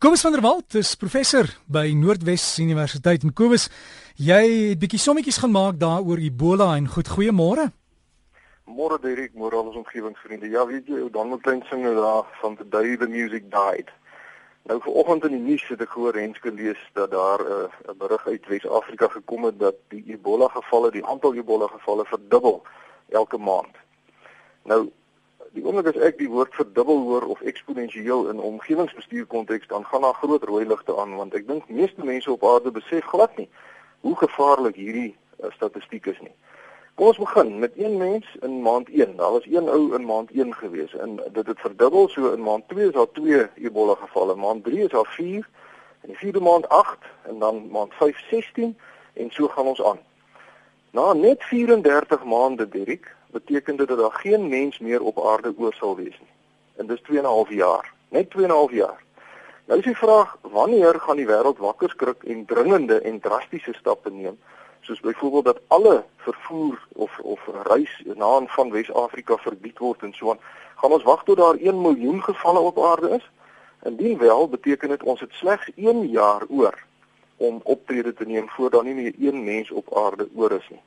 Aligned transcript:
Kobus 0.00 0.20
van 0.20 0.32
der 0.32 0.40
Walt 0.40 0.74
is 0.74 0.94
professor 0.94 1.44
by 1.68 1.90
Noordwes 1.92 2.58
Universiteit 2.58 3.20
en 3.20 3.34
Kobus, 3.36 3.66
jy 4.16 4.38
het 4.70 4.78
bietjie 4.80 5.00
sommetjies 5.02 5.36
gemaak 5.42 5.76
daaroor 5.76 6.22
Ebola 6.24 6.70
en 6.78 6.86
goed 6.88 7.10
goeiemôre. 7.12 7.66
Môre 8.64 8.96
Dirk, 9.02 9.34
môre 9.36 9.58
al 9.58 9.68
ons 9.68 9.76
omgewingsvriende. 9.82 10.48
Ja, 10.48 10.64
weet 10.64 10.88
jy, 10.88 11.02
dan 11.12 11.28
moet 11.28 11.44
klein 11.44 11.60
singe 11.68 11.92
daar 11.98 12.24
van 12.40 12.56
the 12.56 12.64
day 12.72 12.96
the 12.96 13.10
music 13.12 13.50
died. 13.52 13.92
Nou 14.70 14.78
vanoggend 14.86 15.26
in 15.28 15.36
die 15.36 15.42
nuus 15.50 15.66
het 15.68 15.84
ek 15.84 15.92
gehoor 15.92 16.16
Renske 16.16 16.48
lees 16.48 16.80
dat 16.96 17.12
daar 17.12 17.44
'n 17.44 17.68
uh, 17.68 17.92
berig 18.00 18.24
uit 18.26 18.48
Wes-Afrika 18.48 19.12
gekom 19.12 19.44
het 19.50 19.60
dat 19.60 19.76
die 19.92 20.04
Ebola 20.16 20.48
gevalle, 20.48 20.90
die 20.96 21.04
aantal 21.04 21.34
Ebola 21.34 21.68
gevalle 21.68 22.08
verdubbel 22.08 22.62
elke 23.12 23.36
maand. 23.36 23.76
Nou 24.64 24.88
die 25.56 25.64
oomblik 25.64 25.90
as 25.90 26.02
ek 26.06 26.18
die 26.18 26.30
woord 26.30 26.54
verdubbel 26.54 27.00
hoor 27.08 27.26
of 27.34 27.40
eksponensieel 27.40 28.28
in 28.30 28.40
omgewingsbestuur 28.40 29.26
konteks 29.26 29.66
dan 29.72 29.84
gaan 29.84 30.06
daar 30.06 30.14
groot 30.14 30.44
rooi 30.44 30.66
ligte 30.66 30.94
aan 30.96 31.16
want 31.18 31.34
ek 31.34 31.48
dink 31.48 31.68
meeste 31.68 32.04
mense 32.04 32.30
op 32.30 32.44
aarde 32.46 32.70
besef 32.70 33.04
glad 33.10 33.36
nie 33.36 33.48
hoe 34.00 34.16
gevaarlik 34.16 34.76
hierdie 34.76 35.10
uh, 35.40 35.50
statistiek 35.56 36.06
is 36.06 36.20
nie. 36.20 36.32
Kom 36.94 37.10
ons 37.10 37.20
begin 37.20 37.58
met 37.58 37.76
een 37.76 37.96
mens 37.96 38.26
in 38.44 38.60
maand 38.62 38.88
1. 38.88 39.16
Daar 39.16 39.32
was 39.32 39.46
een 39.48 39.68
ou 39.68 39.94
in 39.96 40.04
maand 40.04 40.30
1 40.30 40.54
gewees 40.54 40.94
en 40.96 41.16
dit 41.32 41.46
het 41.46 41.60
verdubbel 41.60 42.08
so 42.08 42.32
in 42.32 42.42
maand 42.42 42.68
2 42.68 42.86
is 42.86 42.96
daar 42.96 43.10
2 43.12 43.46
Ebola 43.54 43.94
gevalle, 43.94 44.34
maand 44.34 44.64
3 44.64 44.84
is 44.84 44.90
daar 44.90 45.10
4 45.16 45.48
en 46.00 46.08
die 46.08 46.18
vierde 46.18 46.40
maand 46.40 46.68
8 46.68 46.98
en 47.22 47.38
dan 47.38 47.68
maand 47.70 47.94
5 47.94 48.18
16 48.30 48.76
en 49.12 49.30
so 49.30 49.48
gaan 49.48 49.66
ons 49.66 49.82
aan. 49.82 49.98
Na 50.90 51.12
net 51.12 51.42
34 51.44 52.24
maande 52.24 52.68
Dirk 52.68 53.16
beteken 53.30 53.76
dit 53.76 53.88
dat 53.88 53.98
daar 53.98 54.12
geen 54.12 54.48
mens 54.48 54.78
meer 54.78 55.02
op 55.02 55.24
aarde 55.24 55.54
oor 55.56 55.72
sal 55.72 55.96
wees 55.96 56.18
nie. 56.20 56.32
En 56.76 56.86
dis 56.86 57.00
2 57.00 57.18
en 57.18 57.24
'n 57.24 57.26
half 57.26 57.50
jaar, 57.50 57.92
net 58.08 58.30
2 58.30 58.44
en 58.44 58.50
'n 58.50 58.54
half 58.54 58.70
jaar. 58.72 59.02
Nou 59.64 59.78
is 59.78 59.84
die 59.84 59.96
vraag, 59.96 60.36
wanneer 60.40 61.00
gaan 61.00 61.16
die 61.16 61.26
wêreld 61.26 61.58
wakker 61.58 61.90
skrik 61.90 62.22
en 62.22 62.44
dringende 62.44 63.00
en 63.00 63.20
drastiese 63.20 63.72
stappe 63.72 64.10
neem, 64.10 64.38
soos 64.80 65.00
byvoorbeeld 65.00 65.44
dat 65.44 65.60
alle 65.66 66.04
vervoer 66.16 66.86
of 66.92 67.18
of 67.18 67.40
reis 67.62 68.02
na 68.14 68.36
en 68.36 68.48
van 68.48 68.70
Wes-Afrika 68.70 69.36
verbied 69.36 69.78
word 69.78 70.02
en 70.02 70.12
so 70.12 70.30
aan. 70.30 70.40
Gaan 70.74 70.92
ons 70.92 71.02
wag 71.02 71.24
tot 71.24 71.36
daar 71.36 71.54
1 71.54 71.80
miljoen 71.80 72.22
gevalle 72.22 72.58
op 72.58 72.82
aarde 72.84 73.10
is? 73.10 73.30
Indien 73.82 74.18
wel, 74.18 74.48
beteken 74.48 74.88
dit 74.88 75.02
ons 75.02 75.20
het 75.20 75.32
slegs 75.32 75.70
1 75.74 76.08
jaar 76.08 76.42
oor 76.48 76.82
om 77.36 77.60
optrede 77.62 78.14
te 78.14 78.26
neem 78.26 78.48
voor 78.48 78.70
daar 78.70 78.84
nie 78.84 78.94
meer 78.94 79.14
een 79.18 79.44
mens 79.44 79.70
op 79.70 79.96
aarde 79.96 80.28
oor 80.34 80.52
is 80.52 80.68
nie. 80.68 80.80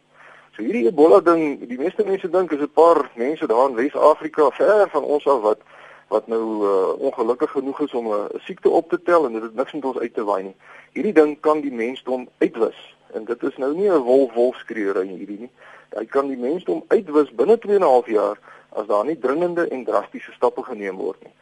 So 0.53 0.61
hierdie 0.61 0.85
Ebola 0.85 1.17
ding, 1.25 1.63
die 1.65 1.79
meeste 1.81 2.03
mense 2.05 2.27
dink 2.29 2.51
is 2.53 2.59
'n 2.61 2.69
paar 2.69 3.09
mense 3.15 3.47
daar 3.47 3.69
in 3.69 3.75
Wes-Afrika 3.75 4.51
ver 4.51 4.89
van 4.89 5.03
ons 5.03 5.25
af 5.27 5.41
wat 5.41 5.61
wat 6.09 6.27
nou 6.27 6.43
uh, 6.61 6.93
ongelukkig 6.99 7.51
genoeg 7.51 7.79
is 7.79 7.93
om 7.93 8.05
'n 8.07 8.11
uh, 8.13 8.39
siekte 8.45 8.69
op 8.69 8.89
te 8.89 9.01
tel 9.01 9.25
en 9.25 9.33
dit 9.33 9.41
het 9.41 9.55
niks 9.55 9.73
met 9.73 9.85
ons 9.85 9.97
uit 9.97 10.13
te 10.13 10.23
waai 10.23 10.43
nie. 10.43 10.55
Hierdie 10.93 11.13
ding 11.13 11.39
kan 11.39 11.61
die 11.61 11.71
mensdom 11.71 12.29
uitwis 12.37 12.95
en 13.13 13.25
dit 13.25 13.43
is 13.43 13.57
nou 13.57 13.73
nie 13.75 13.89
'n 13.89 14.05
wolf-wolfskreeure 14.05 15.03
hierdie 15.03 15.39
nie. 15.39 15.51
Hy 15.97 16.05
kan 16.05 16.27
die 16.27 16.37
mensdom 16.37 16.83
uitwis 16.87 17.33
binne 17.33 17.57
2 17.57 17.75
en 17.75 17.81
'n 17.81 17.93
half 17.95 18.07
jaar 18.07 18.37
as 18.69 18.87
daar 18.87 19.05
nie 19.05 19.19
dringende 19.19 19.67
en 19.67 19.83
drastiese 19.83 20.31
stappe 20.31 20.63
geneem 20.63 20.95
word 20.95 21.23
nie. 21.23 21.33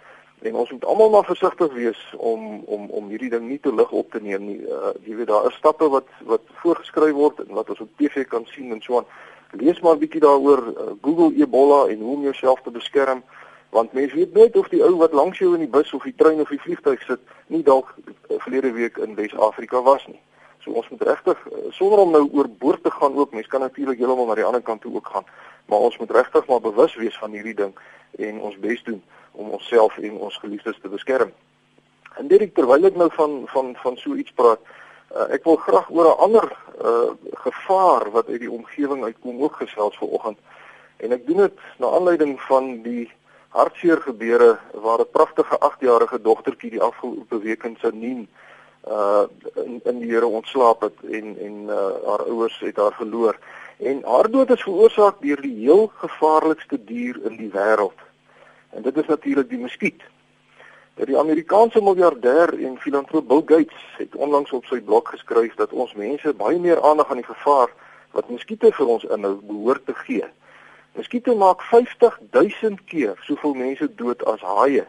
En 0.42 0.56
ons 0.56 0.72
moet 0.72 0.86
almal 0.86 1.10
maar 1.10 1.26
versigtig 1.26 1.74
wees 1.74 2.14
om 2.18 2.64
om 2.66 2.88
om 2.90 3.10
hierdie 3.10 3.30
ding 3.30 3.44
nie 3.48 3.60
te 3.60 3.74
lig 3.74 3.92
op 3.92 4.12
te 4.12 4.22
neem 4.22 4.46
nie. 4.46 4.62
Uh 4.66 4.94
jy 5.06 5.16
weet 5.20 5.30
daar 5.30 5.46
is 5.50 5.58
stappe 5.62 5.90
wat 5.90 6.08
wat 6.26 6.42
voorgeskryf 6.64 7.14
word 7.14 7.44
en 7.44 7.54
wat 7.54 7.70
ons 7.70 7.84
op 7.86 7.92
TV 7.98 8.26
kan 8.28 8.46
sien 8.50 8.72
en 8.74 8.82
so 8.82 8.98
aan. 8.98 9.06
Lees 9.52 9.80
maar 9.80 9.94
'n 9.96 10.02
bietjie 10.02 10.22
daaroor 10.22 10.64
uh, 10.68 10.88
Google 11.02 11.36
Ebola 11.38 11.86
en 11.92 12.00
hoe 12.00 12.16
om 12.16 12.24
jouself 12.24 12.62
te 12.62 12.72
beskerm 12.72 13.24
want 13.70 13.94
mense 13.94 14.16
weet 14.16 14.34
nooit 14.34 14.58
of 14.58 14.68
die 14.68 14.84
ou 14.84 14.96
wat 14.96 15.14
langs 15.14 15.38
jou 15.38 15.54
in 15.54 15.60
die 15.60 15.74
bus 15.78 15.94
of 15.94 16.04
die 16.04 16.16
trein 16.16 16.42
of 16.42 16.50
die 16.50 16.60
vliegtuig 16.60 17.02
sit 17.02 17.20
nie 17.48 17.64
dalk 17.64 17.94
uh, 18.08 18.14
verlede 18.38 18.72
week 18.72 18.98
in 18.98 19.16
Wes-Afrika 19.16 19.82
was 19.82 20.08
nie. 20.08 20.20
So 20.60 20.72
ons 20.72 20.90
moet 20.90 21.02
regtig 21.02 21.38
uh, 21.48 21.70
sonder 21.70 22.00
om 22.00 22.12
nou 22.12 22.30
oorboord 22.32 22.81
te 22.81 22.81
gaan 23.02 23.18
ook, 23.18 23.34
mense 23.34 23.50
kan 23.50 23.64
natuurlik 23.66 23.98
heeltemal 23.98 24.30
na 24.30 24.38
die 24.40 24.48
ander 24.48 24.62
kant 24.62 24.82
toe 24.82 24.94
ook 24.96 25.08
gaan, 25.14 25.26
maar 25.66 25.88
ons 25.88 25.98
moet 25.98 26.12
regtig 26.12 26.46
maar 26.48 26.62
bewus 26.62 26.96
wees 27.02 27.18
van 27.18 27.34
hierdie 27.36 27.58
ding 27.58 27.74
en 28.28 28.42
ons 28.48 28.58
bes 28.66 28.84
doen 28.84 29.02
om 29.32 29.50
onsself 29.58 29.98
en 29.98 30.20
ons 30.28 30.38
geliefdes 30.44 30.80
te 30.82 30.92
beskerm. 30.92 31.32
En 32.20 32.28
dit 32.28 32.44
terwyl 32.56 32.90
ek 32.90 33.00
nou 33.00 33.10
van 33.16 33.38
van 33.54 33.72
van 33.84 33.98
so 33.98 34.18
iets 34.24 34.36
praat, 34.36 34.60
uh, 35.16 35.30
ek 35.38 35.48
wil 35.48 35.58
graag 35.66 35.90
oor 35.90 36.10
'n 36.12 36.22
ander 36.28 36.48
uh, 36.84 37.12
gevaar 37.48 38.12
wat 38.12 38.28
uit 38.28 38.44
die 38.44 38.52
omgewing 38.52 39.04
uitkom 39.04 39.42
ook 39.42 39.56
gesels 39.64 39.98
vanoggend. 39.98 40.38
En 40.98 41.12
ek 41.12 41.26
doen 41.28 41.48
dit 41.48 41.58
na 41.80 41.88
aanleiding 41.88 42.36
van 42.52 42.82
die 42.84 43.10
hartseer 43.56 44.02
gebeure 44.02 44.60
waar 44.74 45.00
'n 45.00 45.12
pragtige 45.12 45.58
8-jarige 45.60 46.22
dogtertjie 46.22 46.72
die 46.78 46.86
afgelope 46.90 47.40
week 47.40 47.64
in 47.64 47.78
Sanien 47.80 48.22
uh 48.22 48.51
in 48.86 49.80
in 49.84 50.00
die 50.00 50.10
Here 50.10 50.26
ontslaap 50.26 50.82
het 50.82 50.98
en 51.12 51.38
en 51.40 51.58
uh, 51.70 51.76
haar 52.08 52.24
ouers 52.26 52.60
het 52.60 52.78
haar 52.78 52.94
verloor. 52.94 53.38
En 53.78 54.02
haar 54.06 54.30
dood 54.32 54.50
is 54.50 54.62
veroorsaak 54.62 55.22
deur 55.22 55.42
die 55.42 55.56
heel 55.56 55.92
gevaarlikste 55.96 56.84
dier 56.86 57.20
in 57.26 57.38
die 57.38 57.52
wêreld. 57.54 57.98
En 58.70 58.82
dit 58.82 58.98
is 58.98 59.06
natuurlik 59.06 59.50
die 59.50 59.60
muskiet. 59.60 60.02
Die 61.02 61.18
Amerikaanse 61.18 61.82
miljardêr 61.82 62.54
en 62.66 62.78
filantroop 62.78 63.28
Bill 63.28 63.42
Gates 63.46 63.86
het 63.98 64.16
onlangs 64.16 64.52
op 64.52 64.66
sy 64.66 64.82
blog 64.82 65.10
geskryf 65.10 65.56
dat 65.56 65.72
ons 65.72 65.94
mense 65.94 66.34
baie 66.34 66.60
meer 66.60 66.82
aandag 66.82 67.10
aan 67.10 67.22
die 67.24 67.26
gevaar 67.26 67.74
wat 68.12 68.30
muskiete 68.30 68.72
vir 68.72 68.88
ons 68.88 69.04
inhou 69.04 69.38
behoort 69.42 69.86
te 69.86 69.96
gee. 70.06 70.28
Muskiete 70.94 71.34
maak 71.36 71.64
50 71.72 72.20
000 72.32 72.76
keer 72.86 73.16
soveel 73.26 73.54
mense 73.54 73.88
dood 73.96 74.26
as 74.26 74.42
haie. 74.42 74.86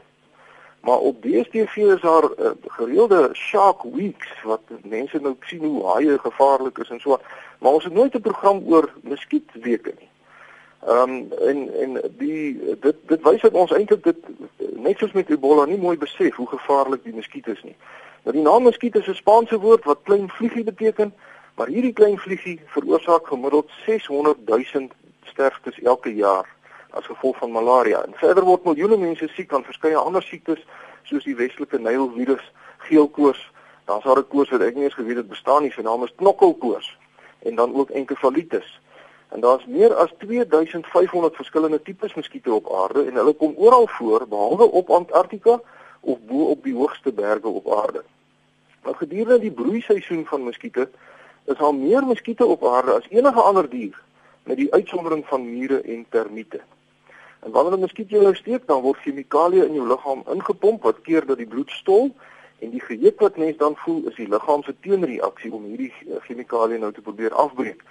Maar 0.82 0.98
op 0.98 1.22
DStv 1.22 1.76
is 1.76 2.00
daar 2.00 2.24
uh, 2.24 2.50
gereelde 2.66 3.30
shark 3.32 3.82
weeks 3.82 4.42
wat 4.42 4.60
mense 4.82 5.18
nou 5.20 5.36
sien 5.40 5.64
hoe 5.64 5.86
haie 5.86 6.18
gevaarlik 6.18 6.78
is 6.78 6.90
en 6.90 7.00
so. 7.00 7.18
Maar 7.58 7.72
ons 7.72 7.84
het 7.84 7.92
nooit 7.92 8.14
'n 8.14 8.20
program 8.20 8.62
oor 8.66 8.92
muskietweke 9.02 9.94
nie. 9.98 10.08
Ehm 10.86 11.10
um, 11.10 11.32
en 11.32 11.58
en 11.80 12.10
die 12.18 12.76
dit 12.80 12.96
dit 13.06 13.22
wys 13.22 13.40
dat 13.40 13.52
ons 13.52 13.72
eintlik 13.72 14.02
dit 14.04 14.16
net 14.58 14.98
soos 14.98 15.12
met 15.12 15.30
Ebola 15.30 15.64
nie 15.64 15.78
mooi 15.78 15.96
besef 15.98 16.34
hoe 16.34 16.48
gevaarlik 16.48 17.04
die 17.04 17.14
muskiet 17.14 17.46
is 17.46 17.62
nie. 17.62 17.76
Nou 18.22 18.34
die 18.36 18.44
naam 18.44 18.62
muskiet 18.62 18.96
is 18.96 19.06
'n 19.06 19.14
Spaanse 19.14 19.58
woord 19.58 19.84
wat 19.84 20.02
klein 20.02 20.28
vliegie 20.28 20.64
beteken, 20.64 21.14
maar 21.54 21.66
hierdie 21.66 21.92
klein 21.92 22.18
vliegie 22.18 22.60
veroorsaak 22.66 23.26
gemiddeld 23.26 23.70
600 23.86 24.36
000 24.46 24.88
sterftes 25.22 25.80
elke 25.82 26.14
jaar 26.14 26.48
as 26.92 27.06
gevolg 27.06 27.36
van 27.36 27.52
malaria. 27.52 28.02
En 28.04 28.14
verder 28.14 28.44
word 28.44 28.64
miljoene 28.64 28.96
mense 28.96 29.28
siek 29.28 29.52
aan 29.52 29.64
verskeie 29.64 29.96
ander 29.96 30.22
siektes 30.22 30.60
soos 31.08 31.24
die 31.24 31.36
Weselike 31.36 31.78
Nile 31.78 32.10
virus, 32.16 32.44
geelkoors, 32.88 33.50
daar's 33.84 34.04
daar 34.04 34.18
'n 34.18 34.28
koors 34.28 34.50
wat 34.50 34.60
ek 34.60 34.74
nie 34.74 34.84
eens 34.84 34.94
geweet 34.94 35.16
het 35.16 35.28
bestaan 35.28 35.62
nie, 35.62 35.72
sy 35.72 35.82
naam 35.82 36.04
is 36.04 36.14
knokkelkoors 36.16 36.98
en 37.42 37.54
dan 37.54 37.74
ook 37.74 37.90
enkefalitis. 37.90 38.80
En 39.28 39.40
daar's 39.40 39.66
meer 39.66 39.94
as 39.94 40.12
2500 40.18 41.36
verskillende 41.36 41.82
tipes 41.82 42.14
muskiete 42.14 42.52
op 42.52 42.72
aarde 42.72 43.04
en 43.04 43.14
hulle 43.14 43.32
kom 43.32 43.54
oral 43.56 43.86
voor 43.86 44.28
behalwe 44.28 44.70
op 44.70 44.90
Antarktika 44.90 45.60
of 46.00 46.18
bo 46.26 46.50
op 46.50 46.64
die 46.64 46.74
hoogste 46.74 47.12
berge 47.12 47.48
op 47.48 47.72
aarde. 47.72 48.04
Maar 48.82 48.94
gedurende 48.94 49.38
die 49.38 49.50
broeiseisoen 49.50 50.26
van 50.26 50.44
muskiete 50.44 50.90
is 51.44 51.58
al 51.58 51.72
meer 51.72 52.04
muskiete 52.04 52.46
op 52.46 52.66
aarde 52.66 52.92
as 52.92 53.08
enige 53.08 53.40
ander 53.40 53.68
dier 53.70 54.02
met 54.42 54.56
die 54.56 54.72
uitsondering 54.72 55.26
van 55.26 55.50
mure 55.50 55.80
en 55.80 56.06
termiete. 56.08 56.60
En 57.42 57.50
wanneer 57.50 57.76
'n 57.76 57.80
muskiet 57.80 58.10
jou 58.10 58.22
nou 58.22 58.34
steek, 58.34 58.66
dan 58.66 58.80
word 58.80 58.98
chemikalieë 58.98 59.64
in 59.66 59.74
jou 59.74 59.86
liggaam 59.86 60.22
ingepomp 60.32 60.82
wat 60.82 61.00
keer 61.00 61.26
dat 61.26 61.36
die 61.36 61.46
bloed 61.46 61.70
stol 61.70 62.14
en 62.58 62.70
die 62.70 62.80
geheue 62.80 63.12
wat 63.16 63.36
mens 63.36 63.56
dan 63.56 63.76
voel 63.76 64.02
is 64.08 64.14
die 64.14 64.28
liggaam 64.28 64.62
se 64.62 64.74
teenreaksie 64.80 65.52
om 65.52 65.64
hierdie 65.64 65.92
chemikalieë 66.26 66.78
nou 66.78 66.92
te 66.92 67.00
probeer 67.00 67.34
afbreek. 67.34 67.82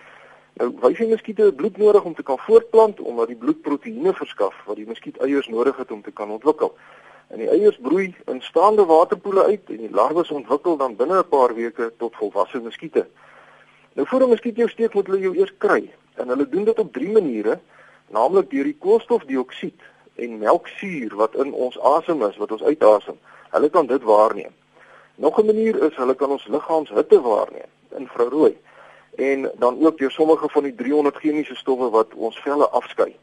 Nou, 0.53 0.71
wyse 0.81 1.05
muskiete 1.07 1.41
het 1.43 1.55
bloed 1.55 1.77
nodig 1.77 2.03
om 2.03 2.15
te 2.15 2.23
kan 2.23 2.37
voortplant 2.37 2.99
omdat 2.99 3.27
die 3.27 3.35
bloed 3.35 3.61
proteïene 3.61 4.13
verskaf 4.13 4.55
wat 4.65 4.75
die 4.75 4.87
muskiet 4.87 5.17
eiers 5.17 5.47
nodig 5.47 5.77
het 5.77 5.91
om 5.91 6.01
te 6.01 6.11
kan 6.11 6.31
ontwikkel. 6.31 6.75
En 7.27 7.39
die 7.39 7.49
eiers 7.49 7.77
broei 7.79 8.15
in 8.27 8.41
staande 8.41 8.85
waterpoele 8.85 9.43
uit 9.43 9.69
en 9.69 9.77
die 9.77 9.91
larwes 9.91 10.31
ontwikkel 10.31 10.77
dan 10.77 10.95
binne 10.95 11.19
'n 11.19 11.29
paar 11.29 11.55
weke 11.55 11.91
tot 11.97 12.15
volwasse 12.15 12.59
muskiete. 12.59 13.07
Nou 13.93 14.07
voor 14.07 14.21
'n 14.21 14.29
muskiet 14.29 14.55
jou 14.55 14.69
steek 14.69 14.93
moet 14.93 15.07
hulle 15.07 15.19
jou 15.19 15.35
eers 15.37 15.53
kry 15.57 15.91
en 16.15 16.27
hulle 16.27 16.49
doen 16.49 16.63
dit 16.63 16.79
op 16.79 16.93
drie 16.93 17.11
maniere, 17.11 17.59
naamlik 18.11 18.49
deur 18.51 18.63
die 18.63 18.77
koolstofdioksied 18.79 19.81
en 20.15 20.37
melksuur 20.37 21.15
wat 21.15 21.35
in 21.35 21.53
ons 21.53 21.79
asem 21.79 22.23
is, 22.27 22.37
wat 22.37 22.51
ons 22.51 22.63
uitasem. 22.63 23.19
Hulle 23.51 23.69
kan 23.69 23.87
dit 23.87 24.03
waarneem. 24.03 24.53
Nog 25.15 25.39
'n 25.39 25.45
manier 25.45 25.83
is 25.83 25.95
hulle 25.95 26.15
kan 26.15 26.29
ons 26.29 26.47
liggaamshitte 26.47 27.21
waarneem, 27.21 27.71
infrarooi 27.97 28.57
en 29.15 29.51
dan 29.55 29.85
ook 29.85 29.97
deur 29.97 30.11
sommige 30.11 30.49
van 30.49 30.63
die 30.63 30.75
300 30.75 31.15
chemiese 31.15 31.55
stowwe 31.55 31.89
wat 31.89 32.13
ons 32.13 32.39
velle 32.39 32.69
afskei. 32.69 33.15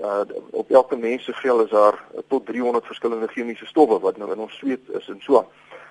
Uh, 0.00 0.20
op 0.50 0.70
elke 0.70 0.96
mens 0.96 1.24
se 1.24 1.32
vel 1.32 1.60
is 1.60 1.70
daar 1.70 2.04
tot 2.28 2.46
300 2.46 2.86
verskillende 2.86 3.28
chemiese 3.28 3.66
stowwe 3.66 3.98
wat 3.98 4.16
nou 4.16 4.32
in 4.32 4.38
ons 4.38 4.56
sweet 4.56 4.80
is 4.88 5.08
en 5.08 5.20
so. 5.20 5.44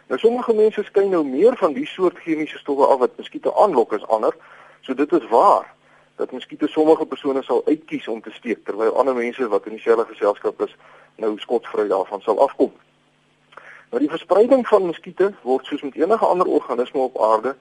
Nou 0.08 0.20
sommige 0.20 0.54
mense 0.54 0.84
skei 0.84 1.08
nou 1.08 1.24
meer 1.26 1.58
van 1.58 1.74
die 1.74 1.86
soort 1.86 2.18
chemiese 2.18 2.58
stowwe 2.58 2.86
af 2.86 3.00
wat 3.00 3.18
muskiete 3.18 3.54
aanlok 3.56 3.94
as 3.94 4.08
ander. 4.08 4.36
So 4.82 4.94
dit 4.94 5.12
is 5.12 5.28
waar 5.30 5.76
dat 6.16 6.32
muskiete 6.32 6.68
sommige 6.68 7.06
persone 7.06 7.44
sal 7.44 7.62
uitkies 7.66 8.08
om 8.08 8.22
te 8.22 8.32
steek 8.32 8.66
terwyl 8.66 8.98
ander 8.98 9.16
mense 9.16 9.48
wat 9.48 9.66
in 9.66 9.76
dieselfde 9.76 10.06
geselskap 10.14 10.62
is 10.62 10.76
nou 11.16 11.38
skotvry 11.40 11.88
daarvan 11.88 12.22
sal 12.22 12.40
afkom. 12.40 12.72
Maar 13.90 14.00
die 14.00 14.10
verspreiding 14.10 14.68
van 14.68 14.86
muskiete 14.86 15.34
word 15.42 15.66
soos 15.66 15.82
met 15.82 15.96
enige 15.96 16.26
ander 16.26 16.48
organisme 16.48 17.00
op 17.00 17.22
aarde 17.22 17.56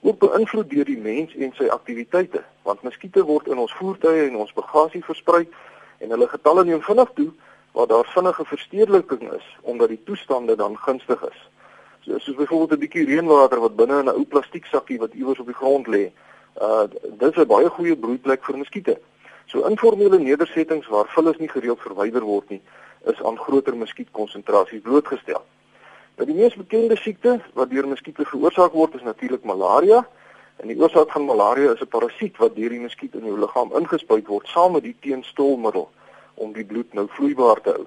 ook 0.00 0.18
beïnvloed 0.18 0.70
deur 0.70 0.84
die 0.84 0.98
mens 1.00 1.34
en 1.34 1.52
sy 1.56 1.66
aktiwiteite, 1.72 2.42
want 2.62 2.82
muskiete 2.82 3.24
word 3.24 3.46
in 3.48 3.58
ons 3.58 3.72
voertuie 3.72 4.28
en 4.28 4.36
ons 4.36 4.52
bagasie 4.52 5.04
versprei 5.04 5.46
en 5.98 6.10
hulle 6.12 6.28
getalle 6.28 6.64
neem 6.64 6.82
vinnig 6.82 7.10
toe 7.16 7.30
waar 7.74 7.86
daar 7.86 8.10
vinnige 8.12 8.44
verstedeliking 8.44 9.32
is 9.32 9.46
omdat 9.60 9.88
die 9.88 10.00
toestande 10.04 10.56
dan 10.56 10.76
gunstig 10.78 11.22
is. 11.28 11.40
So 12.04 12.18
soos 12.18 12.36
byvoorbeeld 12.36 12.72
'n 12.72 12.82
bietjie 12.84 13.06
reënwater 13.06 13.60
wat 13.60 13.76
binne 13.76 13.98
in 13.98 14.08
'n 14.08 14.16
ou 14.16 14.24
plastieksakkie 14.24 14.98
wat 14.98 15.14
iewers 15.14 15.38
op 15.38 15.46
die 15.46 15.60
grond 15.62 15.86
lê. 15.86 16.12
Uh 16.60 16.86
dit 17.18 17.30
is 17.30 17.42
'n 17.42 17.46
baie 17.46 17.68
goeie 17.68 17.96
broedplek 17.96 18.44
vir 18.44 18.56
muskiete. 18.58 18.98
So 19.46 19.66
informele 19.66 20.18
nedersettings 20.18 20.86
waar 20.86 21.06
vullis 21.08 21.36
nie 21.38 21.48
gereeld 21.48 21.80
verwyder 21.80 22.22
word 22.22 22.48
nie, 22.48 22.62
is 23.04 23.22
aan 23.22 23.38
groter 23.38 23.76
muskietkonsentrasies 23.76 24.82
blootgestel. 24.82 25.42
Nou 26.16 26.26
die 26.26 26.36
mees 26.36 26.54
bekende 26.54 26.96
siekte 26.96 27.40
wat 27.52 27.70
deur 27.70 27.88
muskiete 27.88 28.24
veroorsaak 28.24 28.72
word 28.72 28.94
is 28.94 29.02
natuurlik 29.02 29.44
malaria. 29.44 30.06
En 30.62 30.70
die 30.70 30.78
oorsaak 30.80 31.10
van 31.10 31.24
malaria 31.24 31.72
is 31.72 31.80
'n 31.80 31.88
parasiet 31.88 32.36
wat 32.36 32.54
deur 32.56 32.70
die 32.70 32.80
muskiet 32.80 33.14
in 33.14 33.24
jou 33.24 33.38
liggaam 33.38 33.72
ingespuit 33.74 34.26
word 34.26 34.46
saam 34.46 34.72
met 34.72 34.82
die 34.82 34.96
teenstolmiddel 35.00 35.90
om 36.34 36.52
die 36.52 36.64
bloed 36.64 36.92
nou 36.92 37.06
vloeibaar 37.08 37.60
te 37.60 37.70
hou. 37.70 37.86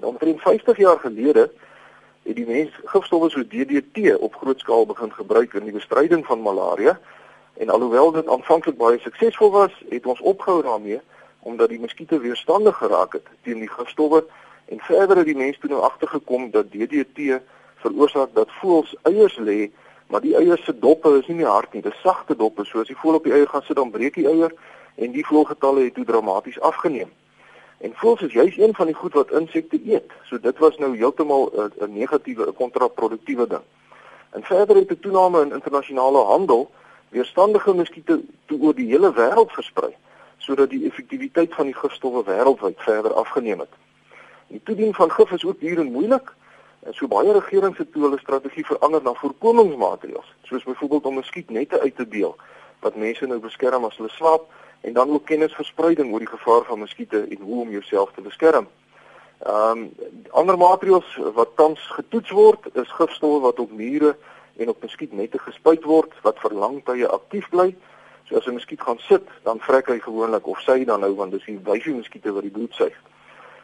Nou 0.00 0.12
omtrent 0.12 0.40
50 0.40 0.76
jaar 0.76 0.98
gelede 0.98 1.50
het 2.22 2.36
die 2.36 2.46
mens 2.46 2.70
gifstowwe 2.84 3.30
so 3.30 3.42
DDT 3.42 4.16
op 4.18 4.34
groot 4.34 4.60
skaal 4.60 4.86
begin 4.86 5.12
gebruik 5.12 5.54
in 5.54 5.64
die 5.64 5.72
bestryding 5.72 6.26
van 6.26 6.42
malaria. 6.42 7.00
En 7.60 7.68
alhoewel 7.68 8.10
dit 8.12 8.28
aanvanklik 8.28 8.76
baie 8.76 8.98
suksesvol 8.98 9.50
was, 9.50 9.72
het 9.88 10.06
ons 10.06 10.20
opgehou 10.20 10.62
daarmee 10.62 11.00
omdat 11.40 11.68
die 11.68 11.80
muskiete 11.80 12.18
weerstandig 12.20 12.76
geraak 12.76 13.12
het 13.12 13.26
teen 13.42 13.60
die 13.60 13.68
gifstowwe 13.68 14.24
en 14.64 14.80
verder 14.80 15.16
het 15.16 15.26
die 15.26 15.36
mens 15.36 15.58
toe 15.58 15.68
nou 15.68 15.82
agtergekom 15.82 16.50
dat 16.50 16.70
DDT 16.72 17.36
veroorsaak 17.84 18.32
dat 18.34 18.52
voëls 18.60 18.94
eiers 19.02 19.36
lê, 19.36 19.68
maar 20.08 20.24
die 20.24 20.34
eiers 20.36 20.64
se 20.64 20.72
doppe 20.78 21.12
is 21.18 21.28
nie 21.28 21.36
meer 21.42 21.52
hard 21.52 21.72
nie, 21.72 21.82
dis 21.82 22.00
sagte 22.00 22.36
doppe. 22.36 22.64
So 22.64 22.80
as 22.80 22.88
die 22.88 22.96
voël 22.96 23.20
op 23.20 23.28
die 23.28 23.36
eier 23.36 23.48
gaan 23.48 23.64
sit, 23.68 23.76
dan 23.76 23.92
breek 23.92 24.16
die 24.16 24.28
eier 24.28 24.56
en 24.96 25.12
die 25.12 25.26
vloeggetalle 25.26 25.84
het 25.84 25.94
toe 26.00 26.04
dramaties 26.04 26.60
afgeneem. 26.60 27.12
En 27.80 27.96
voels 28.00 28.24
is 28.28 28.32
juist 28.32 28.58
een 28.58 28.74
van 28.74 28.88
die 28.88 28.96
goed 28.96 29.16
wat 29.20 29.36
insekte 29.36 29.80
eet. 29.84 30.12
So 30.28 30.40
dit 30.40 30.58
was 30.64 30.76
nou 30.80 30.96
heeltemal 30.96 31.52
'n 31.52 31.92
negatiewe, 31.92 32.48
'n 32.48 32.56
kontraproduktiewe 32.56 33.46
ding. 33.46 33.64
En 34.30 34.42
verder 34.42 34.76
het 34.76 34.90
'n 34.90 35.00
toename 35.00 35.40
in 35.40 35.52
internasionale 35.52 36.24
handel 36.24 36.70
weerstandige 37.10 37.74
muskiete 37.74 38.20
toe 38.46 38.60
oor 38.60 38.74
die 38.74 38.88
hele 38.90 39.12
wêreld 39.14 39.52
versprei 39.52 39.94
sodat 40.40 40.70
die 40.72 40.86
effektiwiteit 40.88 41.54
van 41.54 41.68
die 41.68 41.76
gifstowwe 41.76 42.22
wêreldwyd 42.24 42.78
verder 42.80 43.12
afgeneem 43.12 43.60
het. 43.60 43.74
Die 44.48 44.60
toediening 44.64 44.96
van 44.96 45.10
gif 45.12 45.30
is 45.36 45.44
ook 45.44 45.60
duur 45.60 45.78
en 45.78 45.92
moeilik. 45.92 46.32
En 46.80 46.94
so 46.96 47.08
baie 47.12 47.32
regerings 47.32 47.78
het 47.78 47.92
toe 47.92 48.02
hulle 48.06 48.18
strategie 48.18 48.64
verander 48.66 49.02
na 49.04 49.12
voorkomingsmaatreëls, 49.20 50.32
soos 50.48 50.64
byvoorbeeld 50.64 51.06
om 51.06 51.14
muskietnette 51.20 51.80
uit 51.80 51.96
te 51.96 52.08
deel 52.08 52.36
wat 52.80 52.96
mense 52.96 53.26
nou 53.28 53.36
beskerm 53.40 53.84
as 53.84 53.96
hulle 54.00 54.08
slaap 54.08 54.46
en 54.80 54.92
dan 54.96 55.10
ook 55.12 55.26
kennisverspreiding 55.28 56.12
oor 56.12 56.24
die 56.24 56.30
gevaar 56.30 56.64
van 56.64 56.80
muskiete 56.80 57.20
en 57.20 57.40
hoe 57.40 57.60
om 57.60 57.70
jouself 57.70 58.12
te 58.16 58.24
beskerm. 58.24 58.68
Ehm 59.44 59.78
um, 59.78 59.90
ander 60.30 60.56
maatreëls 60.58 61.18
wat 61.36 61.52
tans 61.56 61.80
getoets 61.96 62.30
word 62.30 62.66
is 62.72 62.96
gifstowwe 62.96 63.40
wat 63.40 63.60
op 63.60 63.70
mure 63.72 64.16
en 64.56 64.68
op 64.68 64.82
muskietnette 64.82 65.38
gespuit 65.38 65.84
word 65.84 66.12
wat 66.22 66.38
vir 66.38 66.54
lang 66.54 66.80
tye 66.84 67.08
aktief 67.08 67.48
bly. 67.50 67.74
So 68.28 68.36
as 68.36 68.46
'n 68.46 68.54
muskiet 68.54 68.80
gaan 68.80 68.98
sit, 68.98 69.26
dan 69.42 69.58
vrek 69.60 69.88
hy 69.88 69.98
gewoonlik 69.98 70.46
of 70.46 70.60
sy 70.60 70.84
dan 70.84 71.00
nou 71.00 71.14
want 71.14 71.32
dis 71.32 71.44
die 71.44 71.58
wyfie 71.58 71.94
muskiete 71.94 72.32
wat 72.32 72.42
die 72.42 72.50
bloed 72.50 72.74
suig. 72.74 72.96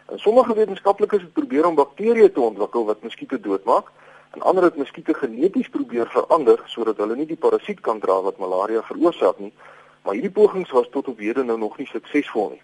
En 0.06 0.18
sommige 0.18 0.54
wetenskaplikes 0.54 1.22
het 1.22 1.32
probeer 1.32 1.66
om 1.66 1.74
bakterieë 1.74 2.32
te 2.32 2.40
ontwikkel 2.40 2.84
wat 2.84 3.02
muskiete 3.02 3.40
doodmaak 3.40 3.90
en 4.34 4.42
ander 4.42 4.62
het 4.62 4.76
muskiete 4.76 5.14
geneties 5.14 5.68
probeer 5.68 6.06
verander 6.06 6.62
sodat 6.66 6.96
hulle 6.96 7.16
nie 7.16 7.26
die 7.26 7.36
parasiet 7.36 7.80
kan 7.80 7.98
dra 7.98 8.20
wat 8.22 8.38
malaria 8.38 8.82
veroorsaak 8.82 9.38
nie. 9.38 9.52
Maar 10.02 10.14
hierdie 10.14 10.30
pogings 10.30 10.70
was 10.70 10.86
tot 10.90 11.08
op 11.08 11.18
hede 11.18 11.42
nou 11.44 11.58
nog 11.58 11.78
nie 11.78 11.86
suksesvol 11.86 12.50
nie. 12.50 12.62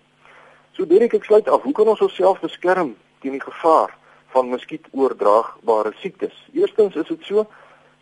So 0.72 0.86
Derek, 0.86 1.14
ek 1.18 1.24
sluit 1.24 1.48
af. 1.48 1.62
Hoe 1.62 1.72
kan 1.72 1.88
ons 1.90 2.00
onsself 2.00 2.40
beskerm 2.40 2.94
teen 3.20 3.34
die 3.36 3.42
gevaar 3.42 3.90
van 4.32 4.48
muskietoordraagbare 4.48 5.92
siektes? 6.00 6.36
Eerstens 6.54 6.94
is 6.96 7.10
dit 7.10 7.26
so 7.26 7.46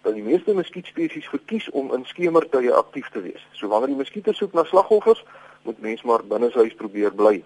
dat 0.03 0.15
die 0.15 0.23
meeste 0.23 0.55
muskietspesies 0.55 1.29
verkies 1.29 1.71
om 1.71 1.93
in 1.95 2.05
skemertye 2.05 2.73
aktief 2.73 3.09
te 3.13 3.21
wees. 3.21 3.43
So 3.53 3.69
wanneer 3.69 3.93
die 3.93 4.01
muskiete 4.01 4.33
soek 4.33 4.53
na 4.53 4.65
slagoffers, 4.65 5.25
moet 5.63 5.81
mens 5.81 6.03
maar 6.03 6.25
binne 6.25 6.51
huis 6.55 6.75
probeer 6.75 7.13
bly. 7.15 7.43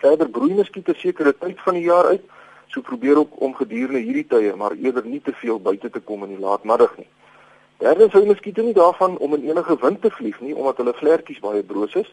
Verder 0.00 0.30
broei 0.30 0.54
muskiete 0.54 0.94
sekere 0.96 1.34
tyd 1.36 1.60
van 1.60 1.74
die 1.74 1.84
jaar 1.84 2.06
uit, 2.14 2.24
so 2.68 2.80
probeer 2.80 3.18
ook 3.18 3.40
om 3.40 3.54
gedurende 3.54 4.00
hierdie 4.00 4.26
tye 4.26 4.56
maar 4.56 4.76
eerder 4.76 5.06
nie 5.06 5.20
te 5.20 5.32
veel 5.32 5.60
buite 5.60 5.90
te 5.90 6.00
kom 6.00 6.24
in 6.24 6.36
die 6.36 6.44
laatmiddag 6.44 6.96
nie. 6.96 7.08
Derdens 7.78 8.12
hou 8.12 8.24
muskiete 8.26 8.62
nie 8.62 8.74
daarvan 8.74 9.18
om 9.18 9.34
in 9.34 9.48
enige 9.48 9.76
wind 9.80 10.02
te 10.02 10.10
vlieg 10.10 10.40
nie 10.40 10.54
omdat 10.54 10.80
hulle 10.82 10.94
vlekkies 10.98 11.40
baie 11.44 11.62
broos 11.62 11.94
is. 11.94 12.08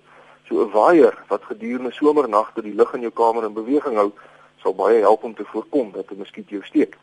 So 0.48 0.62
'n 0.62 0.72
waaier 0.72 1.16
wat 1.28 1.44
gedurende 1.44 1.92
somernagte 1.92 2.62
die 2.62 2.76
lug 2.76 2.94
in 2.94 3.02
jou 3.02 3.12
kamer 3.12 3.44
in 3.44 3.54
beweging 3.54 3.96
hou, 3.96 4.12
sal 4.62 4.76
baie 4.76 5.00
help 5.02 5.24
om 5.24 5.36
te 5.36 5.46
voorkom 5.46 5.92
dat 5.92 6.12
'n 6.12 6.18
muskiet 6.18 6.50
jou 6.50 6.62
steek. 6.64 6.98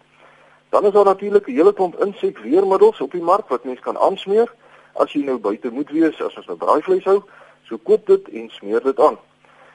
Dan 0.72 0.84
is 0.84 0.92
daar 0.92 1.04
natuurlik 1.04 1.46
'n 1.46 1.52
hele 1.52 1.72
klomp 1.72 2.00
insekweermiddels 2.00 3.00
op 3.00 3.12
die 3.12 3.22
mark 3.22 3.48
wat 3.48 3.64
mens 3.64 3.80
kan 3.80 3.98
aansmeer 3.98 4.54
as 4.92 5.12
jy 5.12 5.22
nou 5.24 5.38
buite 5.38 5.70
moet 5.70 5.90
wees 5.90 6.22
as 6.22 6.36
ons 6.36 6.46
nou 6.46 6.56
braaivleis 6.56 7.04
hou. 7.04 7.22
So 7.62 7.78
koop 7.78 8.06
dit 8.06 8.28
en 8.28 8.50
smeer 8.50 8.82
dit 8.82 9.00
aan. 9.00 9.18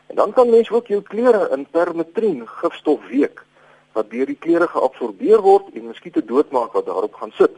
En 0.07 0.15
dan 0.15 0.33
kan 0.33 0.49
mens 0.49 0.69
ook 0.69 0.87
jou 0.87 1.01
klere 1.01 1.49
in 1.51 1.67
permetrien 1.71 2.47
gifstof 2.47 3.07
week 3.07 3.43
wat 3.91 4.09
deur 4.09 4.25
die 4.25 4.37
klere 4.39 4.67
geabsorbeer 4.67 5.41
word 5.41 5.63
en 5.73 5.87
muskiete 5.87 6.25
doodmaak 6.25 6.71
wat 6.71 6.85
daarop 6.85 7.13
gaan 7.13 7.31
sit. 7.31 7.53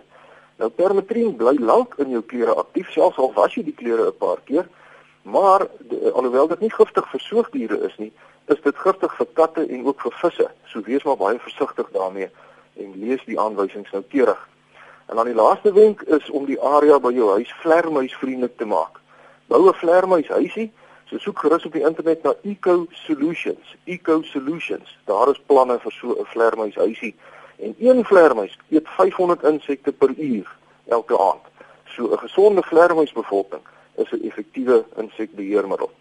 Nou 0.56 0.70
permetrien 0.70 1.36
bly 1.36 1.56
lank 1.60 1.96
in 1.96 2.10
jou 2.10 2.22
klere 2.22 2.56
aktief 2.56 2.92
selfs 2.92 3.18
al 3.18 3.34
was 3.34 3.54
jy 3.54 3.64
die 3.64 3.76
klere 3.76 4.08
'n 4.08 4.18
paar 4.18 4.40
keer, 4.44 4.68
maar 5.22 5.68
de, 5.80 6.12
alhoewel 6.12 6.48
dit 6.48 6.60
nie 6.60 6.74
giftig 6.74 7.10
vir 7.12 7.20
soogdiere 7.20 7.80
is 7.88 7.98
nie, 7.98 8.12
is 8.46 8.62
dit 8.62 8.76
giftig 8.76 9.16
vir 9.16 9.28
katte 9.34 9.68
en 9.68 9.86
ook 9.86 10.02
vir 10.02 10.12
visse. 10.12 10.52
So 10.66 10.82
wees 10.82 11.04
maar 11.04 11.18
baie 11.18 11.40
versigtig 11.40 11.90
daarmee 11.92 12.30
en 12.80 12.94
lees 12.96 13.24
die 13.26 13.40
aanwysings 13.40 13.92
noukeurig. 13.92 14.48
En 15.10 15.16
dan 15.16 15.26
die 15.26 15.36
laaste 15.36 15.74
wenk 15.74 16.02
is 16.02 16.30
om 16.30 16.46
die 16.46 16.62
area 16.62 17.00
by 17.00 17.12
jou 17.14 17.30
huis 17.30 17.54
vlermuisvriendelik 17.62 18.58
te 18.58 18.66
maak. 18.66 19.00
Bou 19.48 19.68
'n 19.68 19.74
vlermuishuisie, 19.74 20.72
so 21.06 21.18
soek 21.18 21.40
gerus 21.40 21.66
op 21.66 21.74
die 21.74 21.86
internet 21.86 22.24
na 22.24 22.34
Eco 22.44 22.86
Solutions, 22.92 23.76
Eco 23.84 24.22
Solutions. 24.22 24.98
Daar 25.06 25.30
is 25.30 25.42
planne 25.46 25.80
vir 25.80 25.92
so 25.92 26.16
'n 26.20 26.26
vlermuishuisie. 26.26 27.16
En 27.60 27.76
een 27.80 28.06
vleermuis 28.06 28.60
eet 28.70 28.88
500 28.88 29.44
insekte 29.44 29.92
per 29.92 30.10
uur 30.18 30.58
elke 30.88 31.20
aand. 31.20 31.46
So 31.86 32.12
'n 32.12 32.18
gesonde 32.18 32.62
vleermuisbevolking 32.62 33.62
is 33.96 34.12
'n 34.12 34.28
effektiewe 34.28 34.86
insekbeheermiddel. 34.96 35.92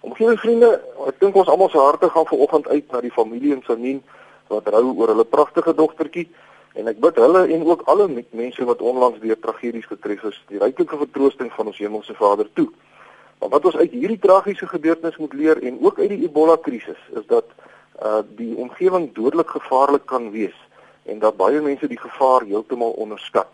Omgewingsvriende, 0.00 0.80
ek 1.06 1.20
dink 1.20 1.34
ons 1.34 1.48
almal 1.48 1.68
se 1.68 1.78
harte 1.78 2.10
gaan 2.10 2.26
vanoggend 2.26 2.68
uit 2.68 2.90
na 2.90 3.00
die 3.00 3.10
familie 3.10 3.54
in 3.54 3.62
Sanien 3.66 4.02
wat 4.48 4.68
rou 4.68 4.94
oor 4.94 5.08
hulle 5.08 5.24
pragtige 5.24 5.74
dogtertjie 5.74 6.28
en 6.76 6.88
ek 6.92 7.00
bid 7.00 7.16
hulle 7.16 7.46
en 7.54 7.64
ook 7.66 7.86
alle 7.92 8.08
mense 8.30 8.64
wat 8.64 8.82
onlangs 8.84 9.20
deur 9.20 9.38
tragedies 9.40 9.86
getref 9.88 10.24
is, 10.28 10.42
die 10.48 10.60
ryklike 10.60 10.96
vertroosting 10.96 11.52
van 11.52 11.66
ons 11.72 11.78
hemelse 11.80 12.14
Vader 12.14 12.48
toe. 12.52 12.68
Maar 13.40 13.48
wat 13.48 13.64
ons 13.64 13.76
uit 13.76 13.92
hierdie 13.92 14.20
tragiese 14.20 14.66
gebeurtenis 14.68 15.16
moet 15.16 15.32
leer 15.32 15.62
en 15.62 15.78
ook 15.84 15.98
uit 15.98 16.08
die 16.08 16.22
Ebola 16.28 16.56
krisis 16.56 17.00
is 17.16 17.26
dat 17.32 17.48
uh 18.04 18.20
die 18.36 18.52
omgewing 18.56 19.08
dodelik 19.16 19.50
gevaarlik 19.56 20.04
kan 20.06 20.30
wees 20.30 20.56
en 21.04 21.18
dat 21.18 21.36
baie 21.36 21.60
mense 21.60 21.88
die 21.88 22.00
gevaar 22.00 22.44
heeltemal 22.44 22.90
onderskat. 22.90 23.48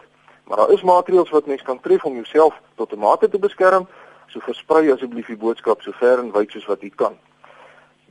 Maar 0.44 0.56
daar 0.56 0.72
is 0.74 0.82
maatreëls 0.82 1.30
wat 1.30 1.46
mens 1.46 1.62
kan 1.62 1.80
tref 1.80 2.04
om 2.04 2.14
jouself 2.14 2.60
tot 2.74 2.92
'n 2.92 2.98
mate 2.98 3.28
te 3.28 3.38
beskerm. 3.38 3.86
So 4.26 4.40
versprei 4.40 4.92
asseblief 4.92 5.26
die 5.26 5.36
boodskap 5.36 5.82
so 5.82 5.92
ver 5.92 6.18
en 6.18 6.32
wyd 6.32 6.50
soos 6.50 6.66
wat 6.66 6.80
jy 6.80 6.90
kan. 6.94 7.18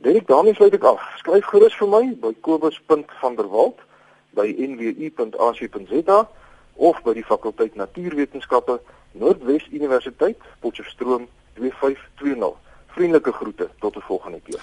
Dit 0.02 0.26
daarmee 0.26 0.54
sluit 0.54 0.74
ek 0.74 0.84
af. 0.84 1.02
Skryf 1.16 1.46
gerus 1.46 1.76
vir 1.78 1.88
my 1.88 2.02
by 2.18 2.32
kobus.vanderwalt 2.42 3.78
by 4.34 4.48
nwu.ac.za 4.50 6.18
of 6.74 7.02
by 7.04 7.12
die 7.14 7.24
fakulteit 7.24 7.74
Natuurwetenskappe 7.78 8.80
Noordwes 9.12 9.68
Universiteit 9.70 10.38
Potchefstroom 10.60 11.28
2520. 11.60 12.56
Vriendelike 12.96 13.32
groete 13.32 13.70
tot 13.78 13.96
'n 13.96 14.00
volgende 14.08 14.40
keer. 14.40 14.60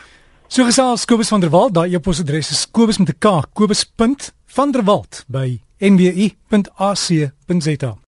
So 0.48 0.64
gesels 0.66 1.06
Kobus 1.06 1.30
van 1.30 1.40
der 1.40 1.50
Walt, 1.50 1.74
daai 1.74 1.94
e-posadres 1.94 2.52
is 2.52 2.72
kobus 2.72 2.98
met 2.98 3.10
'n 3.10 3.18
k, 3.20 3.26
kobus.vanderwalt 3.54 5.24
by 5.28 5.62
nwu.ac.za. 5.80 7.20